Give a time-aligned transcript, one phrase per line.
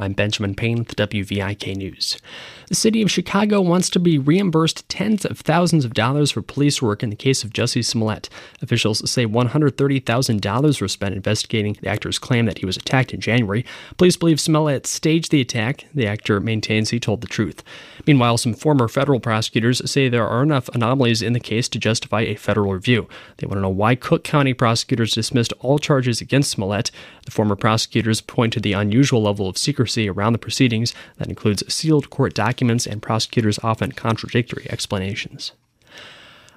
[0.00, 2.18] I'm Benjamin Payne with WVIK News.
[2.68, 6.80] The city of Chicago wants to be reimbursed tens of thousands of dollars for police
[6.80, 8.28] work in the case of Jussie Smollett.
[8.62, 13.64] Officials say $130,000 were spent investigating the actor's claim that he was attacked in January.
[13.96, 15.86] Police believe Smollett staged the attack.
[15.92, 17.64] The actor maintains he told the truth.
[18.06, 22.20] Meanwhile, some former federal prosecutors say there are enough anomalies in the case to justify
[22.20, 23.08] a federal review.
[23.38, 26.92] They want to know why Cook County prosecutors dismissed all charges against Smollett.
[27.24, 31.72] The former prosecutors point to the unusual level of secrecy around the proceedings that includes
[31.72, 35.52] sealed court documents and prosecutors' often contradictory explanations.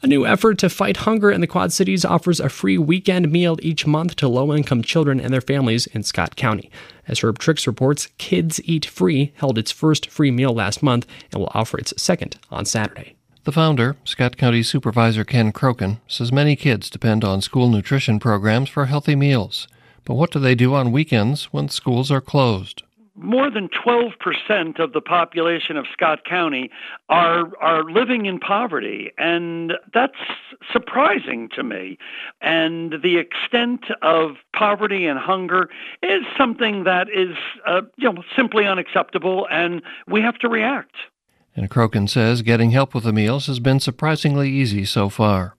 [0.00, 3.58] A new effort to fight hunger in the Quad Cities offers a free weekend meal
[3.60, 6.70] each month to low income children and their families in Scott County.
[7.08, 11.40] As Herb Trix reports, Kids Eat Free held its first free meal last month and
[11.40, 13.16] will offer its second on Saturday.
[13.42, 18.68] The founder, Scott County Supervisor Ken Croken, says many kids depend on school nutrition programs
[18.68, 19.66] for healthy meals.
[20.04, 22.82] But what do they do on weekends when schools are closed?
[23.18, 26.70] More than 12% of the population of Scott County
[27.08, 29.10] are are living in poverty.
[29.18, 30.18] And that's
[30.72, 31.98] surprising to me.
[32.40, 35.68] And the extent of poverty and hunger
[36.02, 40.94] is something that is uh, you know simply unacceptable and we have to react.
[41.56, 45.57] And Croken says getting help with the meals has been surprisingly easy so far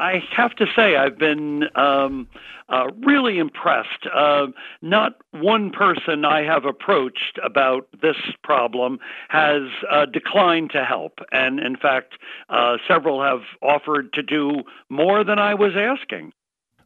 [0.00, 2.26] I have to say, I've been um,
[2.70, 4.06] uh, really impressed.
[4.12, 4.46] Uh,
[4.80, 11.18] not one person I have approached about this problem has uh, declined to help.
[11.32, 12.14] And in fact,
[12.48, 16.32] uh, several have offered to do more than I was asking.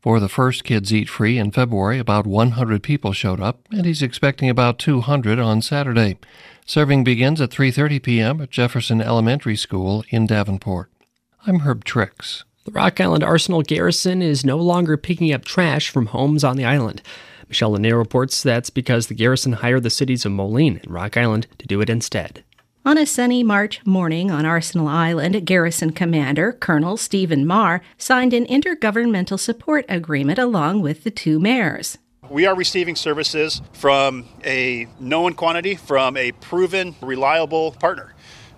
[0.00, 4.02] For the first Kids Eat Free in February, about 100 people showed up, and he's
[4.02, 6.16] expecting about 200 on Saturday.
[6.64, 8.40] Serving begins at 3:30 p.m.
[8.40, 10.90] at Jefferson Elementary School in Davenport.
[11.46, 12.44] I'm Herb Trix.
[12.70, 16.64] The Rock Island Arsenal garrison is no longer picking up trash from homes on the
[16.64, 17.02] island.
[17.48, 21.48] Michelle O'Neill reports that's because the garrison hired the cities of Moline and Rock Island
[21.58, 22.44] to do it instead.
[22.84, 28.46] On a sunny March morning on Arsenal Island, Garrison Commander Colonel Stephen Marr signed an
[28.46, 31.98] intergovernmental support agreement along with the two mayors.
[32.28, 38.14] We are receiving services from a known quantity from a proven, reliable partner.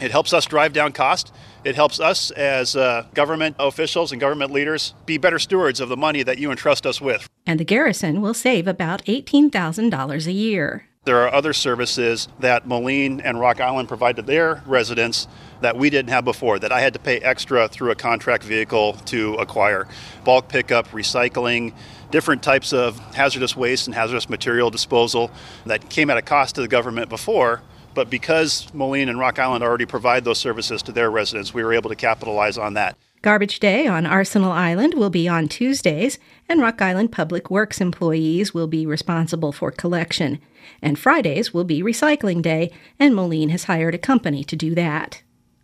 [0.00, 1.32] It helps us drive down cost.
[1.64, 5.96] It helps us as uh, government officials and government leaders be better stewards of the
[5.96, 7.28] money that you entrust us with.
[7.46, 10.88] And the garrison will save about $18,000 a year.
[11.04, 15.28] There are other services that Moline and Rock Island provide to their residents
[15.60, 18.94] that we didn't have before, that I had to pay extra through a contract vehicle
[19.06, 19.86] to acquire.
[20.24, 21.74] Bulk pickup, recycling,
[22.10, 25.30] different types of hazardous waste and hazardous material disposal
[25.66, 27.60] that came at a cost to the government before
[27.94, 31.72] but because Moline and Rock Island already provide those services to their residents, we were
[31.72, 32.96] able to capitalize on that.
[33.22, 38.52] Garbage Day on Arsenal Island will be on Tuesdays, and Rock Island Public Works employees
[38.52, 40.40] will be responsible for collection.
[40.82, 45.22] And Fridays will be Recycling Day, and Moline has hired a company to do that.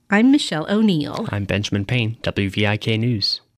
[0.08, 1.28] I'm Michelle O'Neill.
[1.30, 3.42] I'm Benjamin Payne, WVIK News.